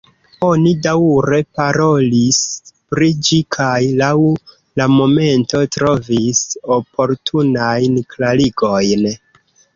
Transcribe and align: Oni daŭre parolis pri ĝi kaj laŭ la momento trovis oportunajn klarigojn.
Oni 0.45 0.69
daŭre 0.85 1.37
parolis 1.59 2.39
pri 2.93 3.09
ĝi 3.27 3.39
kaj 3.57 3.75
laŭ 3.99 4.09
la 4.81 4.89
momento 4.95 5.63
trovis 5.77 6.43
oportunajn 6.79 8.03
klarigojn. 8.17 9.09